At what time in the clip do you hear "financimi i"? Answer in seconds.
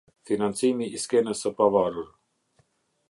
0.29-1.01